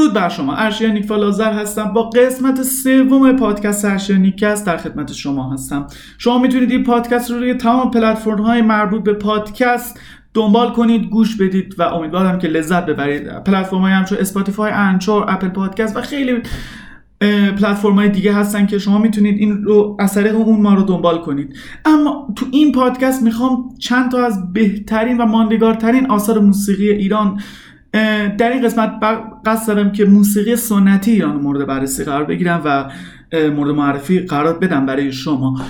[0.00, 0.54] درود بر شما.
[0.54, 1.84] ارشیا نیکفال آذر هستم.
[1.84, 5.86] با قسمت سوم پادکست ارشیا نیکست در خدمت شما هستم.
[6.18, 10.00] شما می‌تونید این پادکست رو روی تمام پلتفرم های مربوط به پادکست
[10.34, 13.28] دنبال کنید گوش بدید و امیدوارم که لذت ببرید.
[13.44, 16.32] پلتفرم های همچون اسپاتیفای انچور اپل پادکست و خیلی
[17.50, 21.18] پلتفرم های دیگه هستن که شما می‌تونید این رو از طریق اون ما رو دنبال
[21.18, 21.56] کنید.
[21.84, 27.40] اما تو این پادکست می‌خوام چند تا از بهترین و ماندگارترین آثار موسیقی ایران
[28.38, 28.92] در این قسمت
[29.46, 32.90] قصد دارم که موسیقی سنتی ایران مورد بررسی قرار بگیرم و
[33.50, 35.60] مورد معرفی قرار بدم برای شما.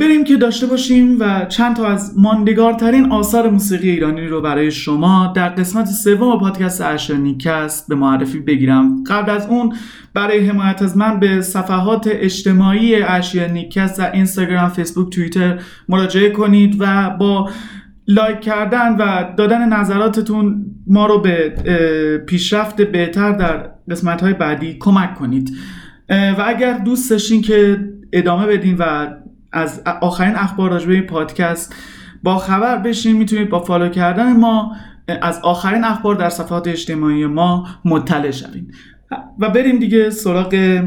[0.00, 5.32] بریم که داشته باشیم و چند تا از ماندگارترین آثار موسیقی ایرانی رو برای شما
[5.36, 9.04] در قسمت سوم پادکست اشانیکست به معرفی بگیرم.
[9.04, 9.76] قبل از اون
[10.14, 17.10] برای حمایت از من به صفحات اجتماعی اشیانیکست و اینستاگرام فیسبوک توییتر مراجعه کنید و
[17.10, 17.50] با
[18.08, 21.48] like کردن و دادن نظراتتون ما رو به
[22.26, 25.56] پیشرفت بهتر در قسمت های بعدی کمک کنید.
[26.08, 29.06] و اگر دوست داشتین که ادامه بدین و
[29.52, 31.74] از آخرین اخبار راجع به پادکست
[32.22, 34.76] با خبر بشین می‌تونید با follow کردن ما
[35.22, 38.72] از آخرین اخبار در صفحات اجتماعی ما مطلع شوین.
[39.38, 40.80] و بریم دیگه سراغ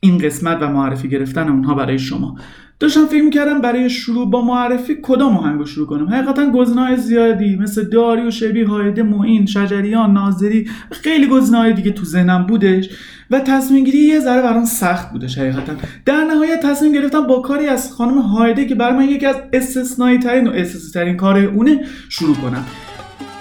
[0.00, 2.36] این قسمت و معرفی گرفتن اونها برای شما.
[2.80, 6.08] داشتم فکر می‌کردم برای شروع با معرفی کدام آهنگ رو شروع کنم.
[6.08, 12.04] حقیقتا گزینه‌های زیادی مثل داری و شبی هایده معین شجریان ناظری خیلی گزینه‌های دیگه تو
[12.04, 12.88] ذهنم بودش
[13.30, 15.72] و تصمیم گیری یه ذره برام سخت بودش حقیقتا.
[16.04, 20.18] در نهایت تصمیم گرفتم با کاری از خانم هایده که برای من یکی از استثنایی
[20.18, 22.64] ترین و اساسی ترین کار اونه شروع کنم.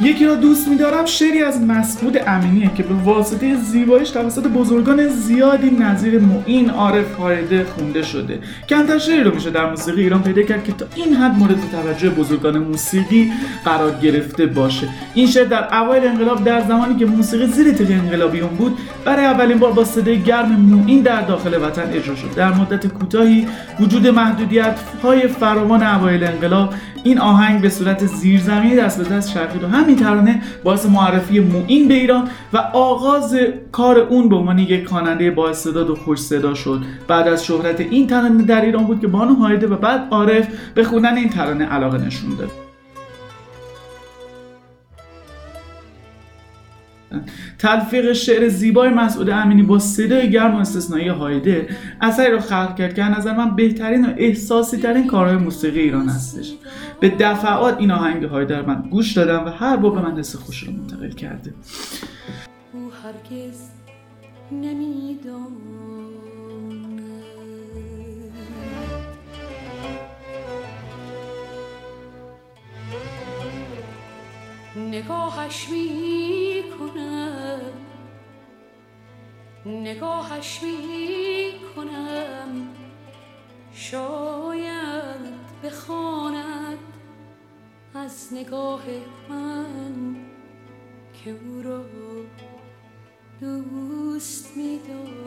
[0.01, 5.69] یکی را دوست میدارم شعری از مسعود امینیه که به واسطه زیباییش توسط بزرگان زیادی
[5.69, 8.39] نظیر معین عارف هایده خونده شده.
[8.69, 12.09] کمتر شعری رو میشه در موسیقی ایران پیدا کرد که تا این حد مورد توجه
[12.09, 13.31] بزرگان موسیقی
[13.65, 14.87] قرار گرفته باشه.
[15.13, 19.57] این شعر در اوایل انقلاب در زمانی که موسیقی زیر تیغ انقلابیون بود برای اولین
[19.57, 22.35] بار با صدای گرم معین در داخل وطن اجرا شد.
[22.35, 23.47] در مدت کوتاهی
[23.79, 26.73] وجود محدودیت های فراوان اوایل انقلاب
[27.03, 31.87] این آهنگ به صورت زیرزمینی دست به دست شرقی و همین ترانه باعث معرفی معین
[31.87, 33.35] به ایران و آغاز
[33.71, 36.81] کار اون به عنوان یک خواننده با استعداد و خوش صدا شد.
[37.07, 40.83] بعد از شهرت این ترانه در ایران بود که بانو هایده و بعد عارف به
[40.83, 42.66] خوندن این ترانه علاقه نشون داد.
[47.59, 51.67] تلفیق شعر زیبای مسعود امینی با صدای گرم و استثنایی هایده
[52.01, 56.53] اثری رو خلق کرد که نظر من بهترین و احساسی ترین کارهای موسیقی ایران هستش.
[56.99, 60.63] به دفعات این آهنگ هایده من گوش دادم و هر بار به من حس خوش
[60.63, 61.53] رو منتقل کرده.
[62.73, 63.77] او هرگز
[74.77, 76.46] نگاهش می
[76.79, 77.61] کنم
[79.65, 82.67] نگاهش می کنم
[83.73, 86.77] شاید بخواند
[87.93, 88.83] از نگاه
[89.29, 90.15] من
[91.13, 91.83] که او را
[93.39, 95.26] دوست می ولی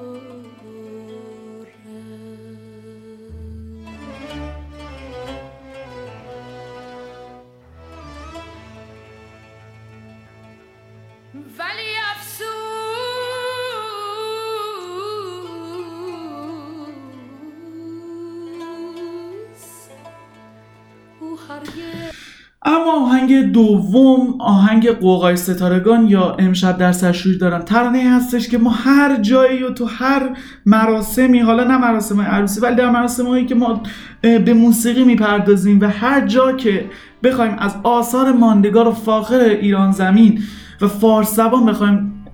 [22.63, 27.63] اما آهنگ دوم آهنگ قوقای ستارگان یا امشب در سرشوی دارم.
[27.63, 30.31] ترانه هستش که ما هر جایی و تو هر
[30.67, 33.83] مراسمی حالا نه مراسم عروسی ولی در مراسم هایی که ما
[34.23, 36.91] به موسیقی می‌پردازیم و هر جا که
[37.23, 40.43] بخوایم از آثار ماندگار و فاخر ایران زمین
[40.81, 42.25] و فارس زبان بخوایم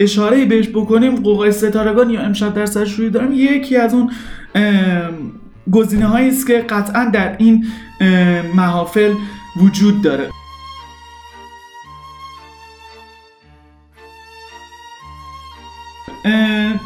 [0.00, 4.10] اشاره بهش بکنیم قوقای ستارگان یا امشب در سرش روی دارم یکی از اون
[5.72, 7.66] گزینه هایی است که قطعا در این
[8.54, 9.14] محافل
[9.56, 10.30] وجود داره.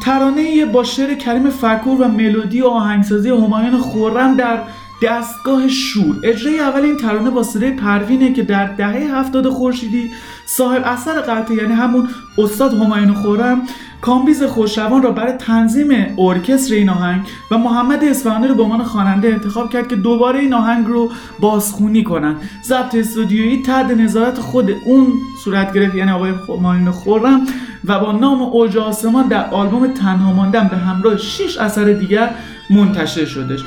[0.01, 4.63] ترانه با شعر کریم فکور و ملودی و آهنگسازی همایون خورم در
[5.01, 6.15] دستگاه شور.
[6.23, 10.11] اجرای اول این ترانه با صدای پروینه که در دهه هفتاد خورشیدی
[10.45, 13.61] صاحب اثر قطعه یعنی همون استاد همایون خورم
[14.01, 17.21] کامبیز خوشروان را برای تنظیم ارکستر این آهنگ
[17.51, 22.03] و محمد اصفهانی رو به عنوان خواننده انتخاب کرد که دوباره این آهنگ رو بازخونی
[22.03, 22.35] کنن.
[22.63, 25.13] ضبط استودیویی تحت نظارت خود اون
[25.43, 27.47] صورت گرفت یعنی آقای همایون خورم
[27.85, 32.35] و با نام اوج آسمان در آلبوم تنها ماندن به همراه 6 اثر دیگر
[32.69, 33.59] منتشر شدش.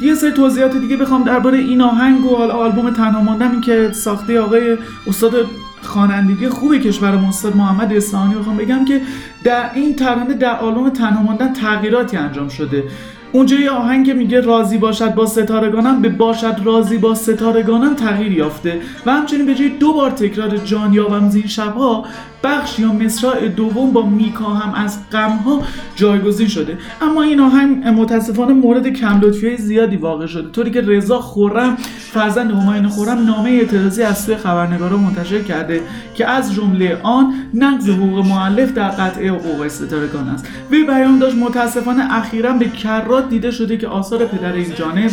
[0.00, 4.78] یه سری توضیحات دیگه بخوام درباره این آهنگ و آلبوم تنها ماندم که ساخته آقای
[5.06, 5.46] استاد
[5.82, 9.00] خوانندگی خوب کشور استاد محمد اصفهانی بخوام بگم که
[9.44, 12.84] در این ترانه در عالم تنها ماندن تغییراتی انجام شده.
[13.32, 18.80] اونجا یه آهنگ میگه راضی باشد با ستارگانم به باشد راضی با ستارگانم تغییر یافته.
[19.06, 22.04] و همچنین به جای دو بار تکرار جان یابم زین شبها
[22.44, 25.62] بخش یا مصرع دوم با میکاهم از غمها
[25.96, 26.78] جایگزین شده.
[27.02, 29.20] اما این آهنگ متاسفانه مورد کم
[29.58, 30.50] زیادی واقع شده.
[30.50, 35.80] طوری که رضا خورم فرزند همایون خورم نامه اعتراضی از سوی خبرنگارا منتشر کرده
[36.14, 40.46] که از جمله آن نقض حقوق معلف در قطعه حقوق ستارگان است.
[40.70, 45.10] وی بیان داشت متاسفانه اخیرا به کرات دیده شده که آثار پدر این جانب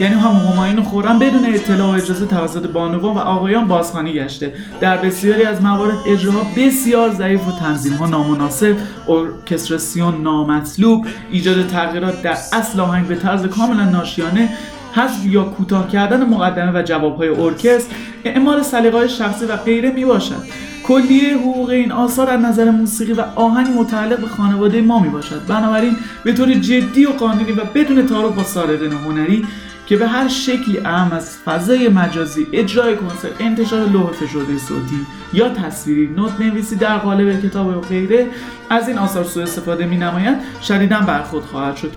[0.00, 4.52] یعنی هم همایون خورم بدون اطلاع و اجازه توسط بانوان و آقایان بازخوانی گشته.
[4.80, 8.76] در بسیاری از موارد اجراها بسیار ضعیف و تنظیم ها نامناسب
[9.08, 14.48] ارکستراسیون نامطلوب ایجاد تغییرات در اصل آهنگ به طرز کاملا ناشیانه
[14.92, 17.94] حذف یا کوتاه کردن مقدمه و جوابهای ارکستر
[18.24, 23.20] اعمال سلیقه‌های شخصی و غیره می باشد کلیه حقوق این آثار از نظر موسیقی و
[23.20, 28.06] آهنگ متعلق به خانواده ما می باشد بنابراین به طور جدی و قانونی و بدون
[28.06, 29.46] تعارف با سارقین هنری
[29.86, 35.48] که به هر شکلی اهم از فضای مجازی اجرای کنسرت انتشار لوح فشرده صوتی یا
[35.48, 38.26] تصویری نوت نویسی در قالب کتاب و غیره
[38.70, 41.92] از این آثار سوء استفاده می نماید شدیدا برخود خواهد شد.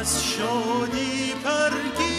[0.00, 2.11] از شادی پرگیرم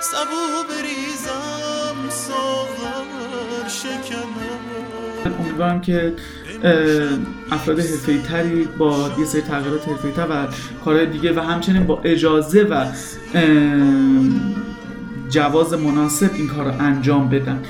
[0.00, 5.34] سبو بریزم ساغر شکنم.
[5.40, 6.12] امیدوارم که
[7.50, 10.46] افراد حرفه تری با یه سری تغییرات حرفه و
[10.84, 12.86] کارهای دیگه و همچنین با اجازه و
[15.28, 17.62] جواز مناسب این کار رو انجام بدن.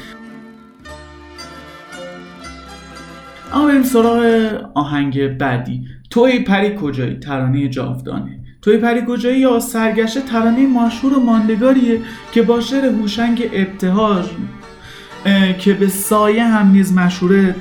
[3.52, 5.86] اما بریم سراغ آهنگ بعدی.
[6.10, 8.37] توی پری کجایی؟ ترانه جاودانه.
[8.62, 12.00] توی پری یا سرگشته ترانه مشهور و ماندگاریه
[12.32, 14.26] که با شعر هوشنگ ابتهاج
[15.58, 17.54] که به سایه هم نیز مشهوره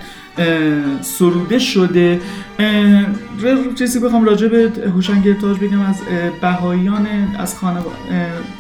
[1.01, 2.21] سروده شده.
[3.75, 5.95] چیزی بخوام راجع به هوشنگ ابتهاج بگم از
[6.41, 7.07] بهاییان
[7.39, 7.95] از خانواده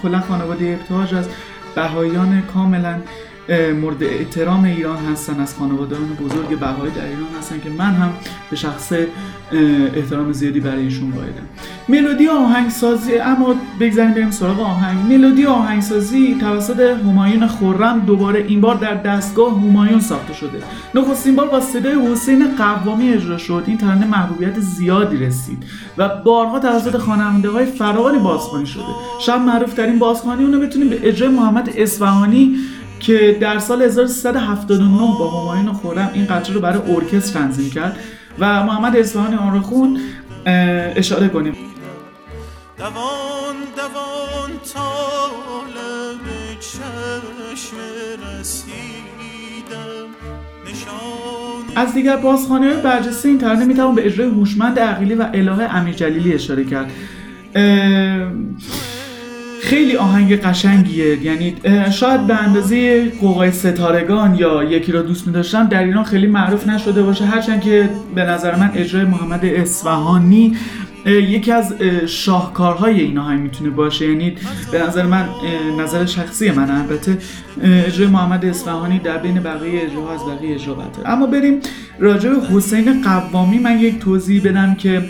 [0.01, 1.27] کلا خانواده ابتهاج از
[1.75, 2.95] بهاییان کاملا
[3.81, 8.13] مورد احترام ایران هستن از خانوادهان بزرگ بهایی در ایران هستن که من هم
[8.49, 8.93] به شخص
[9.95, 11.47] احترام زیادی برای ایشون قائلم.
[11.89, 15.13] ملودی آهنگسازی اما بگذاریم بریم سراغ آهنگ.
[15.13, 20.59] ملودی آهنگسازی توسط همایون خورم دوباره این بار در دستگاه همایون ساخته شده.
[20.95, 23.63] نخستین بار با صدای حسین قوامی اجرا شد.
[23.67, 25.63] این ترانه محبوبیت زیادی رسید
[25.97, 28.83] و بارها توسط خواننده های فراوانی بازخوانی شده.
[29.21, 32.55] شب معروف ترین بازخوانی اونو بتونیم به اجرای محمد اصفهانی
[32.99, 34.89] که در سال 1379
[35.19, 37.97] با همایون خورم این قطعه رو برای ارکستر تنظیم کرد
[38.39, 39.99] و محمد اصفهانی آن رو خون
[40.95, 41.55] اشاره کنیم.
[42.77, 46.25] دوان دوان طالب
[46.59, 47.77] چشم
[48.39, 48.77] رسیدم.
[51.75, 56.33] از دیگر بازخانه برجسته این ترانه می‌توان به اجرای هوشمند عقیلی و الهه امیر جلیلی
[56.33, 56.91] اشاره کرد.
[59.67, 61.25] خیلی آهنگ قشنگیه.
[61.25, 61.55] یعنی
[61.91, 67.03] شاید به اندازه قوقای ستارگان یا یکی رو دوست میداشتم در ایران خیلی معروف نشده
[67.03, 67.25] باشه.
[67.25, 70.55] هرچند که به نظر من اجرای محمد اصفهانی
[71.05, 71.73] یکی از
[72.07, 74.07] شاهکارهای این آهنگ می‌تونه باشه.
[74.09, 74.35] یعنی
[74.71, 75.25] به نظر من
[75.79, 77.17] نظر شخصی من البته
[77.63, 81.59] اجرای محمد اصفهانی در بین بقیه اجراها از بقیه اجرا اما بریم
[81.99, 83.59] راجع حسین قوامی.
[83.59, 85.01] من یک توضیح بدم که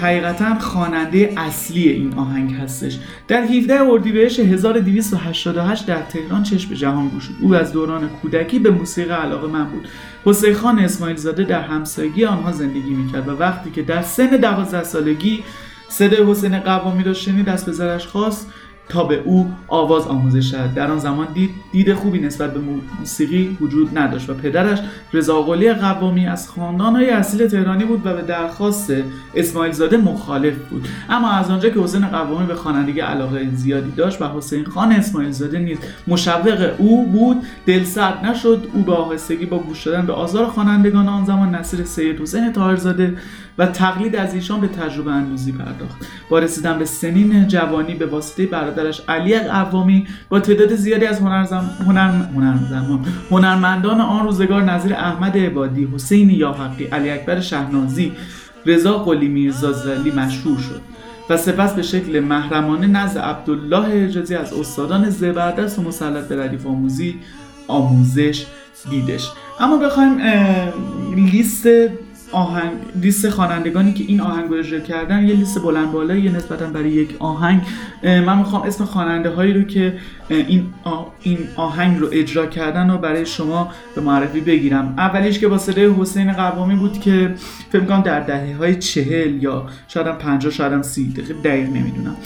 [0.00, 2.98] حقیقتا خواننده اصلی این آهنگ هستش.
[3.28, 7.36] در 17 اردیبهشت 1288 در تهران چشم به جهان گشود.
[7.40, 9.88] او از دوران کودکی به موسیقی علاقه من بود.
[10.24, 14.84] حسین خان اسماعیل زاده در همسایگی آنها زندگی می‌کرد و وقتی که در سن 12
[14.84, 15.44] سالگی
[15.88, 18.50] صدای حسین قوامی را شنید به زرش خواست
[18.92, 22.60] تا به او آواز آموزش شد در آن زمان دید دید خوبی نسبت به
[23.00, 24.78] موسیقی وجود نداشت و پدرش
[25.12, 28.92] رضا قلی قوامی از خاندانهای اصیل تهرانی بود و به درخواست
[29.34, 30.88] اسماعیل زاده مخالف بود.
[31.08, 35.30] اما از آنجا که حسین قوامی به خوانندگی علاقه زیادی داشت و حسین خان اسماعیل
[35.30, 38.68] زاده نیز مشوق او بود دلسرد نشد.
[38.72, 43.16] او به آهستگی با گوش دادن به آزار خوانندگان آن زمان نصیر سید حسین طاهرزاده
[43.58, 46.06] و تقلید از ایشان به تجربه اندوزی پرداخت.
[46.28, 51.70] با رسیدن به سنین جوانی به واسطه برادرش علی قوامی با تعداد زیادی از هنرزم...
[51.86, 52.10] هنر...
[53.30, 58.12] هنرمندان آن روزگار نظیر احمد عبادی حسین یاحقی علی اکبر شهنازی
[58.66, 60.80] رضا قلی میرزا زلی مشهور شد
[61.30, 66.66] و سپس به شکل محرمانه نزد عبدالله حجازی از استادان زبردست و مسلط به ردیف
[66.66, 67.14] آموزی
[67.68, 68.46] آموزش
[68.90, 69.30] دیدش.
[69.60, 70.18] اما بخوایم
[71.14, 71.66] لیست
[72.32, 76.90] آهنگ لیست خوانندگانی که این آهنگ رو اجرا کردن یه لیست بلند بالایی نسبتا برای
[76.90, 77.62] یک آهنگ.
[78.02, 79.98] من می‌خوام اسم خواننده هایی رو که
[80.28, 80.66] این
[81.22, 84.94] این آهنگ رو اجرا کردن رو برای شما به معرفی بگیرم.
[84.98, 87.34] اولیش که با صدای حسین قوامی بود که
[87.72, 91.12] فکر کنم در دهه های چهل یا شاید هم 50 شاید هم 30
[91.44, 92.16] دقیق نمی‌دونم.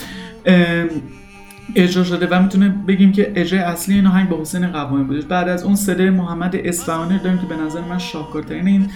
[1.75, 5.21] اجرا شده و می‌تونه بگیم که اجرای اصلی این آهنگ با حسین قوامی بوده.
[5.21, 8.91] بعد از اون صدای محمد اصفهانی داریم که به نظر من شاهکارترین این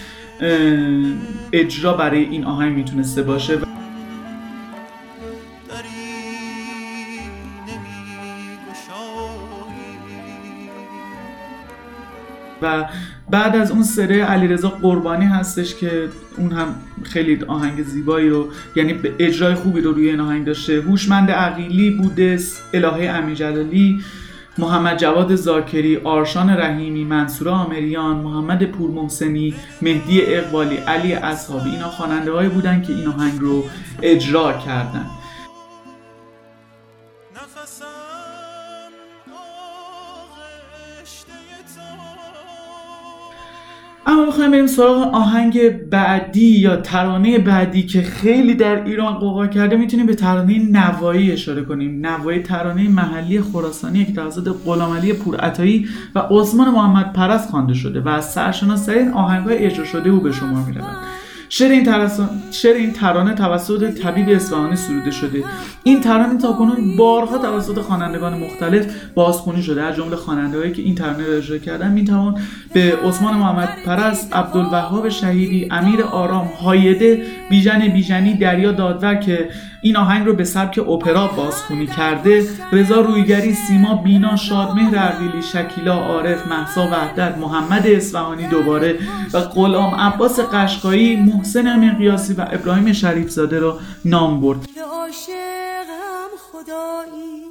[1.53, 3.59] اجرا برای این آهنگ می‌تونسته باشه
[12.63, 12.89] و
[13.31, 18.95] بعد از اون سره علیرضا قربانی هستش که اون هم خیلی آهنگ زیبایی رو یعنی
[19.19, 20.81] اجرای خوبی رو روی این آهنگ داشته.
[20.81, 22.39] هوشمند عقیلی بوده
[22.75, 23.37] الهه امیر
[24.59, 32.33] محمد جواد زاکری، آرشان رحیمی، منصور آمریان، محمد پورمحسنی، مهدی اقبالی، علی اصحابی اینا خواننده
[32.33, 33.65] هایی بودن که این آهنگ رو
[34.03, 35.07] اجرا کردن.
[44.11, 49.77] اما بخوایم بریم سراغ آهنگ بعدی یا ترانه بعدی که خیلی در ایران قوقا کرده.
[49.77, 52.07] می‌تونیم به ترانه نوایی اشاره کنیم.
[52.07, 58.09] نوایی ترانه محلی خراسانی که توسط غلامعلی پورعطایی و عثمان محمد پرست خوانده شده و
[58.09, 61.10] از سرشناسترین آهنگهای اجرا شده او به شما می‌رود.
[61.53, 61.87] شعر این,
[62.51, 65.45] شعر این ترانه توسط طبیب اصفهانی سروده شده.
[65.83, 69.83] این ترانه تا کنون بارها توسط خوانندگان مختلف بازخونی شده.
[69.83, 71.93] از جمله خواننده‌هایی که این ترانه را اجرا کردن.
[71.93, 72.39] می‌توان
[72.73, 79.49] به عثمان محمد پرست عبدالوهاب شهیدی امیر آرام هایده بیژن بیژنی دریا دادور که
[79.83, 82.45] این آهنگ رو به سبک اپرا بازخونی کرده.
[82.73, 88.95] رضا رویگری سیما بینا شادمهر عقیلی شکیلا عارف محسا وحدت محمد اصفهانی دوباره
[89.33, 94.59] و غلام عباس قشقایی محسن امین قیاسی و ابراهیم شریف زاده را نام برد.
[96.53, 97.43] خدایی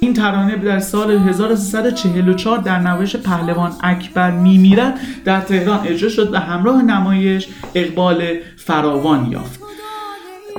[0.00, 6.36] این ترانه در سال 1344 در نمایش پهلوان اکبر میمیرد در تهران اجرا شد و
[6.36, 8.24] همراه نمایش اقبال
[8.56, 9.60] فراوان یافت.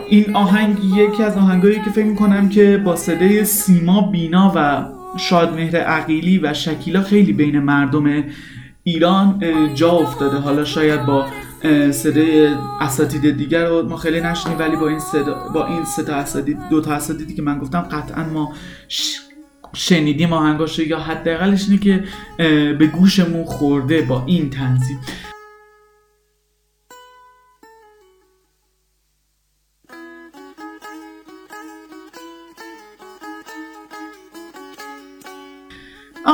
[0.09, 4.85] این آهنگ یکی از آهنگایی که فکر می‌کنم که با صدای سیما بینا و
[5.17, 8.23] شادمهر عقیلی و شکیلا خیلی بین مردم
[8.83, 9.41] ایران
[9.75, 10.37] جا افتاده.
[10.37, 11.25] حالا شاید با
[11.91, 12.47] صدای
[12.81, 16.57] اساتید دیگر رو ما خیلی نشنیم ولی با این صدا با این سه تا اساتید
[16.69, 18.53] دو تا اساتیدی که من گفتم قطعا ما
[19.73, 22.03] شنیدیم آهنگاشو یا حداقلش اینه که
[22.73, 24.99] به گوشمون خورده با این تنظیم.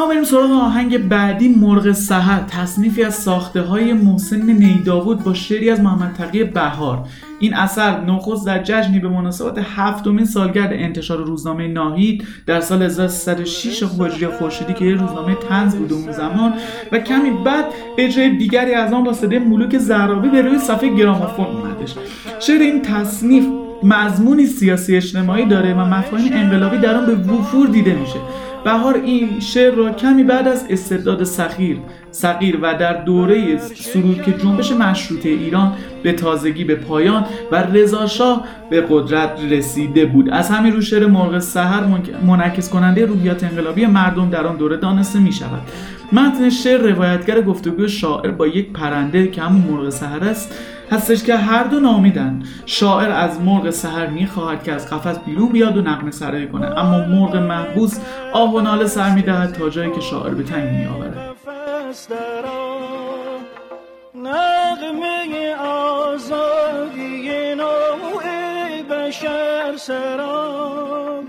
[0.09, 2.43] بریم سراغ آهنگ بعدی مرغ سحر.
[2.43, 7.07] تصنیفی از ساخته های محسن نیداود با شعری از محمد تقی بهار.
[7.39, 13.83] این اثر نخست در جشنی به مناسبت هفتمین سالگرد انتشار روزنامه ناهید در سال 1306
[13.83, 16.53] خورشیدی خورشیدی که یه روزنامه تنز بود اون زمان
[16.91, 17.65] و کمی بعد
[17.97, 21.95] اجرای دیگری از آن با صدای ملوک زرابی به روی صفحه گرامافون اومدش.
[22.39, 23.45] شعر این تصنیف
[23.83, 28.19] مضمونی سیاسی اجتماعی داره و مفاهیم انقلابی در آن به وفور دیده میشه.
[28.63, 31.77] بهار این شعر را کمی بعد از استبداد سخیر
[32.11, 35.73] صغیر و در دوره سرود که جنبش مشروطه ایران
[36.03, 40.29] به تازگی به پایان و رضا شاه به قدرت رسیده بود.
[40.29, 41.83] از همین رو شعر مرغ سحر
[42.27, 45.61] منعکس کننده روحیات انقلابی مردم در آن دوره دانسته می شود
[46.11, 50.53] متن شعر روایتگر گفتگوی شاعر با یک پرنده که همون مرغ سحر است
[50.91, 55.77] هستش که هر دو نامیدن شاعر از مرغ سحر می‌خواهد که از قفس بیرون بیاد
[55.77, 56.65] و نقمه سرایی کنه.
[56.79, 57.99] اما مرغ محبوس
[58.33, 61.35] آه و ناله سر می‌دهد تا جایی که شاعر به تنگ میآورد.
[64.15, 68.23] نغمه آزادی نوع
[68.91, 71.27] بشر سرام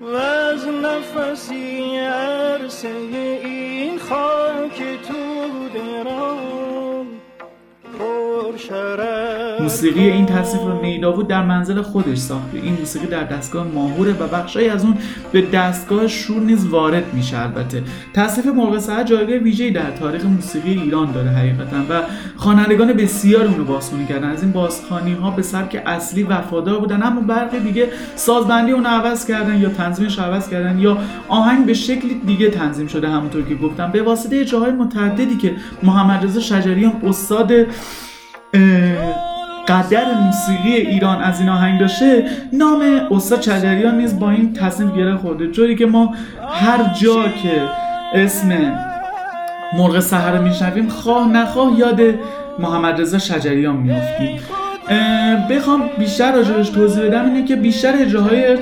[0.00, 4.78] و از نفسی عرصه این خاک
[5.08, 7.06] تو درام
[9.78, 12.58] موسیقی این تصنیف رو نیداوود در منزل خودش ساخته.
[12.58, 14.94] این موسیقی در دستگاه ماهوره و بخشایی از اون
[15.32, 17.82] به دستگاه شور نیز وارد میشه البته.
[18.14, 22.02] تصنیف مرغ سحر جایگاه ویژه‌ای در تاریخ موسیقی ایران داره حقیقتا و
[22.36, 24.30] خوانندگان بسیار اونو بازخوانی کردن.
[24.30, 29.26] از این بازخوانی ها به سبک اصلی وفادار بودن اما برخی دیگه سازبندی اون عوض
[29.26, 33.90] کردن یا تنظیمش عوض کردن یا آهنگ به شکل دیگه تنظیم شده همونطور که گفتم.
[33.92, 37.52] به واسطه جاهای متعددی که محمد رضا شجریان استاد
[39.68, 45.16] قدر موسیقی ایران از این آهنگ داشته نام استاد شجریان نیز با این تصنیف گره
[45.16, 45.46] خورده.
[45.46, 46.14] جوری که ما
[46.52, 47.62] هر جا که
[48.14, 48.48] اسم
[49.78, 52.00] مرغ سحر میشنویم خواه نخواه یاد
[52.58, 54.40] محمد رضا شجریان میافتیم.
[55.50, 58.58] بخوام بیشتر راجعش توضیح بدم اینه که بیشتر اجراهای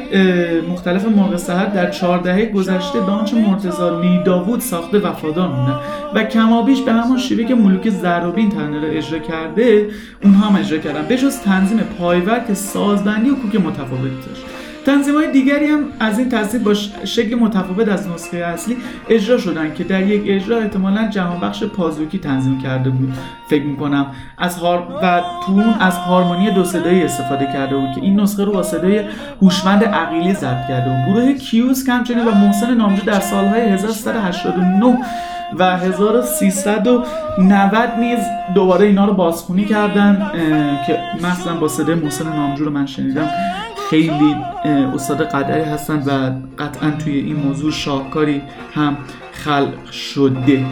[0.70, 5.72] مختلف مرغ سحر در چهار دهه گذشته به آنچه مرتضی نیداوود ساخته وفادار مونده
[6.14, 9.88] و کمابیش به همان شیوه که ملوک زرابین ترانه رو اجرا کرده
[10.24, 11.02] اونها هم اجرا کردن.
[11.02, 14.44] بجز تنظیم پایورک سازبندی و کوک متفاوت داشت.
[14.86, 16.74] تنظیم های دیگری هم از این تصدیق با
[17.04, 18.76] شکل متفاوت از نسخه اصلی
[19.08, 23.12] اجرا شدن که در یک اجرا احتمالا جهان بخش پازوکی تنظیم کرده بود.
[23.50, 24.06] فکر می‌کنم
[24.38, 28.52] از هار و تو از هارمونی دو صدایی استفاده کرده بود که این نسخه رو
[28.52, 29.04] با صدای
[29.42, 31.14] هوشمند عقیلی ضبط کرده بود.
[31.14, 34.98] گروه کیوز همچنین و محسن نامجو در سالهای 1389
[35.58, 38.18] و 1390 نیز
[38.54, 40.30] دوباره اینا رو بازخونی کردن
[40.86, 43.30] که مثلا با صدای محسن نامجو رو من شنیدم.
[43.90, 44.36] خیلی
[44.94, 46.10] استاد قدری هستند و
[46.62, 48.42] قطعا توی این موضوع شاهکاری
[48.74, 48.96] هم
[49.32, 50.64] خلق شده.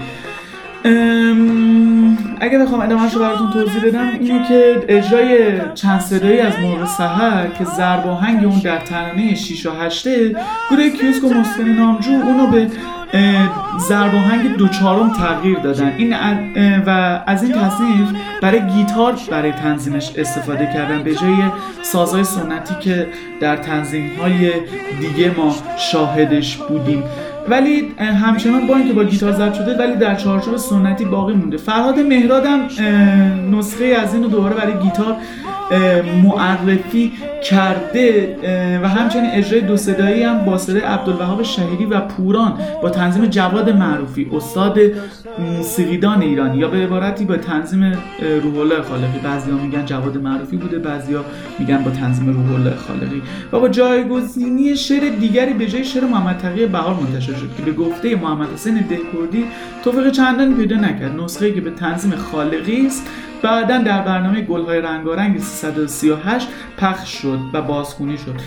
[2.41, 7.47] اگه بخوام ادامهش رو براتون توضیح بدم اینه که اجرای چند صدایی از مرغ سحر
[7.59, 10.09] که ضرب آهنگ اون در ترانه 6 و 8
[10.71, 12.71] گروه کیوسک و مستنی نامجو اونو به
[13.79, 15.93] ضرب آهنگ دو چهارم تغییر دادن.
[15.97, 16.15] این
[16.87, 18.09] و از این تصنیف
[18.43, 21.37] برای گیتار برای تنظیمش استفاده کردن به جای
[21.83, 23.07] سازهای سنتی که
[23.41, 24.53] در تنظیم های
[25.01, 27.05] دیگه ما شاهدش بودیم.
[27.49, 31.57] ولی همچنان با اینکه با گیتار ضبط شده ولی در چارچوب سنتی باقی مونده.
[31.57, 32.69] فرهاد مهرادم
[33.51, 35.17] نسخه از اینو دوباره برای گیتار
[36.23, 37.13] معرفی
[37.51, 38.37] کرده
[38.83, 43.71] و همچنین اجرای دو صدایی هم با صدای عبدالوهاب شهیدی و پوران با تنظیم جواد
[43.71, 44.79] معروفی استاد
[45.39, 46.59] موسیقیدان ایرانی.
[46.59, 47.99] یا به عبارتی با تنظیم
[48.43, 49.19] روح الله خالقی.
[49.25, 51.25] بعضیا میگن جواد معروفی بوده بعضیا
[51.59, 53.23] میگن با تنظیم روح الله خالقی.
[53.53, 57.73] و با جایگزینی شعر دیگری به جای شعر محمد تقی بهار منتشر شد که به
[57.73, 59.45] گفته محمد حسین دهکردی
[59.85, 61.21] توفیق چندان پیدا نکرد.
[61.21, 63.07] نسخه که به تنظیم خالقی است
[63.45, 68.41] بعدا در برنامه گلهای رنگارنگ 338 پخش شد و بازخونی شد.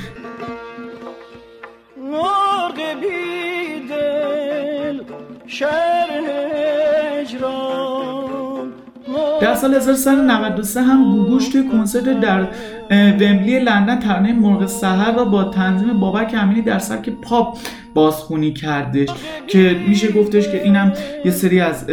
[9.42, 12.48] در سال 1393 هم گوگوش توی کنسرت در
[12.92, 17.58] ومبلی لندن ترانه مرغ سحر را با تنظیم بابک امینی در سبک پاپ
[17.94, 19.10] بازخونی کردش
[19.48, 20.94] که میشه گفتش که اینم
[21.26, 21.86] یه سری از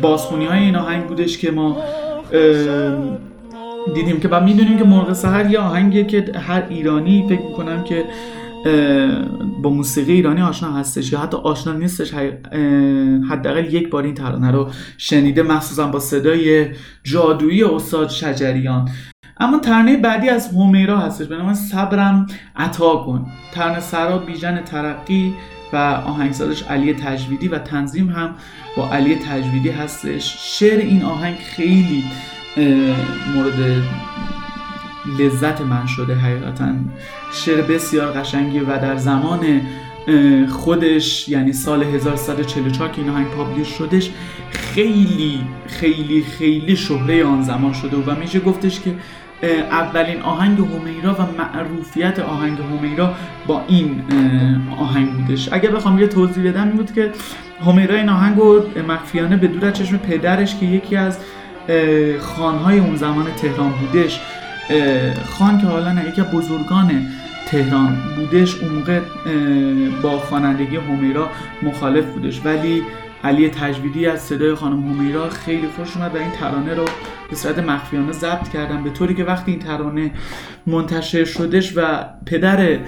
[0.00, 1.76] بازخونی های این آهنگ بودش که ما
[3.94, 8.04] دیدیم که بعد می‌دونیم که مرغ سهر یه آهنگیه که هر ایرانی فکر می‌کنم که
[9.62, 12.14] با موسیقی ایرانی آشنا هستش یا حتی آشنا نیستش
[13.30, 16.66] حداقل یک بار این ترانه رو شنیده مخصوصا با صدای
[17.04, 18.88] جادویی استاد شجریان.
[19.40, 22.26] اما ترانه بعدی از هومیرا هستش به نام صبرم
[22.56, 23.26] عطا کن.
[23.52, 25.34] ترانه سرا بیژن ترقی
[25.72, 28.34] و آهنگسازش علی تجویدی و تنظیم هم
[28.76, 30.36] با علی تجویدی هستش.
[30.58, 32.04] شعر این آهنگ خیلی
[33.34, 33.82] مورد
[35.18, 36.68] لذت من شده حقیقتا.
[37.32, 39.60] شعر بسیار قشنگی و در زمان
[40.48, 44.10] خودش یعنی سال 1144 که این آهنگ پابلیش شدش
[44.50, 48.94] خیلی خیلی خیلی شهره آن زمان شده و میشه گفتش که
[49.42, 53.14] اولین آهنگ هومیرا و معروفیت آهنگ هومیرا
[53.46, 54.02] با این
[54.78, 55.48] آهنگ بودش.
[55.52, 57.10] اگر بخوام یه توضیح بدم این بود که
[57.64, 61.18] هومیرا این آهنگ رو مخفیانه به دور چشم پدرش که یکی از
[62.20, 64.20] خانهای اون زمان تهران بودش
[65.24, 67.06] خان که حالا نه یکی از بزرگان
[67.46, 69.00] تهران بودش اون موقع
[70.02, 71.30] با خوانندگی هومیرا
[71.62, 72.40] مخالف بودش.
[72.44, 72.82] ولی
[73.24, 76.84] علی تجویدی از صدای خانم همیرا خیلی خوش اومد و این ترانه رو
[77.30, 80.10] به صورت مخفیانه ضبط کردم به طوری که وقتی این ترانه
[80.66, 82.78] منتشر شدش و پدر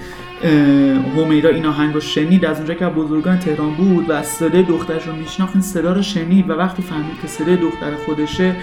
[1.17, 5.07] همیرا این آهنگ رو شنید از اونجا که بزرگان تهران بود و از صدای دخترش
[5.07, 8.55] رو میشناخت این صدا رو شنید و وقتی فهمید که صدای دختر خودشه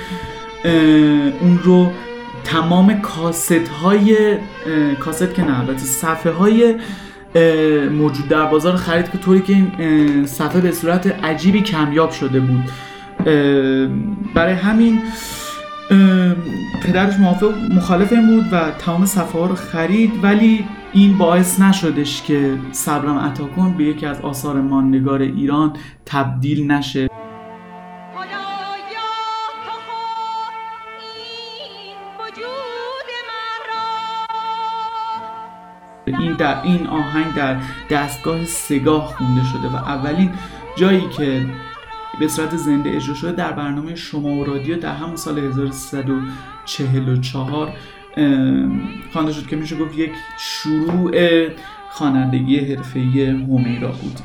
[1.41, 1.93] اون رو
[2.45, 4.37] تمام کاست های
[5.01, 6.75] کاست که نه البته صفحه های
[7.93, 12.65] موجود در بازار خرید که طوری که این صفحه به صورت عجیبی کمیاب شده بود.
[14.35, 14.99] برای همین
[16.83, 22.23] پدرش موافق مخالف این بود و تمام صفحه ها رو خرید ولی این باعث نشدش
[22.23, 25.73] که صبرم عطا کن به یکی از آثار ماندگار ایران
[26.07, 27.09] تبدیل نشه.
[36.33, 37.57] این در این آهنگ در
[37.91, 40.31] دستگاه سگاه خونده شده و اولین
[40.77, 41.47] جایی که
[42.21, 47.73] به صورت زنده اجرا شده در برنامه شما و رادیو در همون سال 1344
[48.17, 48.81] ام،
[49.13, 51.49] خوانده شد که میشه گفت یک شروع
[51.91, 54.21] خوانندگی حرفه‌ای همیرا بود.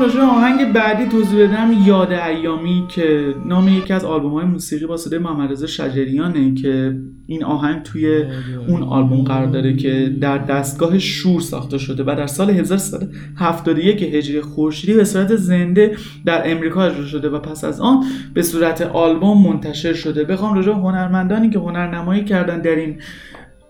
[0.00, 1.72] راجع به آهنگ بعدی توضیح بدم.
[1.86, 6.96] یاد ایامی که نام یکی از آلبوم های موسیقی با صدای محمد رضا شجریانه که
[7.26, 8.24] این آهنگ توی
[8.68, 14.40] اون آلبوم قرار داره که در دستگاه شور ساخته شده و در سال 1371 هجری
[14.40, 19.42] خورشیدی به صورت زنده در امریکا اجرا شده و پس از آن به صورت آلبوم
[19.42, 20.24] منتشر شده.
[20.24, 22.96] بخوام راجع هنرمندانی که هنرنمایی کردن در این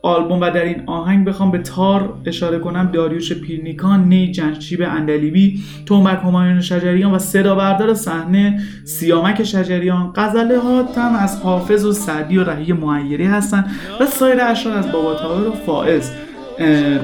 [0.03, 2.91] آلبوم و در این آهنگ بخوام به تار اشاره کنم.
[2.93, 10.13] داریوش پیرنیکان، نی جنشیب اندلیبی، تومک همایون شجریان و صدا بردار صحنه سیامک شجریان.
[10.17, 14.93] غزله ها هم از حافظ و سعدی و رهی معیری هستند و سایر اشعار از
[14.93, 16.11] بابا طاهر و فائز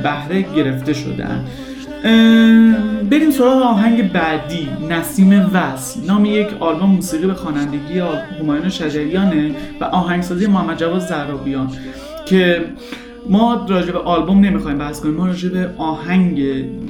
[0.03, 1.45] بهره گرفته شدن.
[3.11, 6.01] بریم سراغ آهنگ بعدی نسیم وصل.
[6.07, 7.99] نام یک آلبوم موسیقی به خوانندگی
[8.41, 11.71] همایون شجریانه و آهنگسازی محمد جواد زرابیان
[12.27, 12.65] که
[13.29, 16.43] ما راجع به آلبوم نمی‌خوایم بحث کنیم ما راجع به آهنگ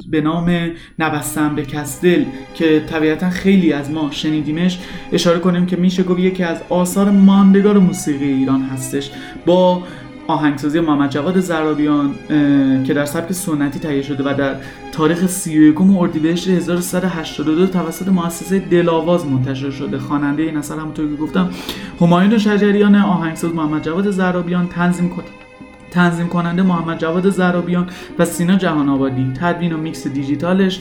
[0.07, 2.23] به نام نبستم به کسدل
[2.55, 4.79] که طبیعتا خیلی از ما شنیدیمش
[5.13, 9.11] اشاره کنیم که میشه گفت یکی از آثار ماندگار موسیقی ایران هستش.
[9.45, 9.83] با
[10.27, 12.15] آهنگسازی محمد جواد زرابیان
[12.83, 14.55] که در سبک سنتی تهیه شده و در
[14.91, 19.97] تاریخ 31 اردیبهشت 1382 توسط مؤسسه دلاواز منتشر شده.
[19.97, 21.49] خواننده این اثر همونطور که گفتم
[22.01, 25.23] همایون شجریان آهنگساز محمد جواد زرابیان تنظیم کن
[25.91, 27.89] تنظیم کننده محمد جواد ضرابیان
[28.19, 30.79] و سینا جهان آبادی تدوین و میکس دیجیتالش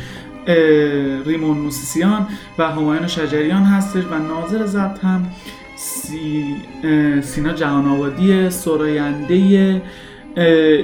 [1.26, 2.26] ریمون موسیسیان
[2.58, 5.26] و همایون شجریان هستش و ناظر ضبط هم
[5.76, 6.56] سی،
[7.22, 9.82] سینا جهان آبادی سراینده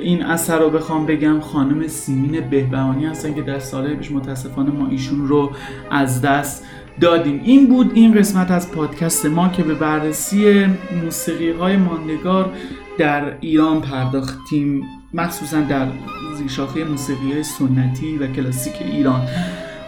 [0.03, 4.89] این اثر رو بخوام بگم خانم سیمین بهبهانی هستن که در سالهای پیش متاسفانه ما
[4.89, 5.51] ایشون رو
[5.91, 6.65] از دست
[7.01, 7.41] دادیم.
[7.45, 10.67] این بود این قسمت از پادکست ما که به بررسی
[11.03, 12.53] موسیقی های ماندگار
[12.99, 14.83] در ایران پرداختیم
[15.15, 15.89] مخصوصا در
[16.37, 19.29] زیرشاخه موسیقی های سنتی و کلاسیک ایران.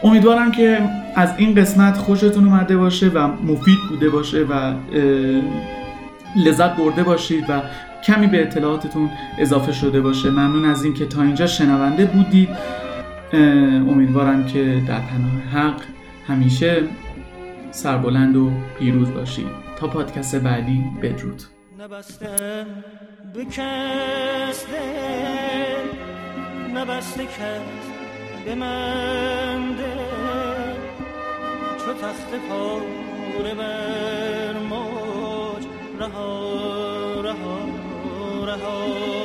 [0.05, 0.79] امیدوارم که
[1.17, 4.75] از این قسمت خوشتون اومده باشه و مفید بوده باشه و
[6.37, 7.63] لذت برده باشید و
[8.05, 10.31] کمی به اطلاعاتتون اضافه شده باشه.
[10.31, 12.49] ممنون از اینکه تا اینجا شنونده بودید.
[13.91, 15.81] امیدوارم که در پناه حق
[16.29, 16.83] همیشه
[17.71, 19.47] سربلند و پیروز باشید.
[19.77, 21.43] تا پادکست بعدی بدرود.
[21.81, 22.67] نبسته
[23.35, 25.89] بکس دل
[26.77, 27.95] نبسته کس
[28.45, 28.55] به
[31.85, 35.65] چو تخت پاره بر موج.
[36.01, 37.59] رها رها
[38.47, 39.24] رها.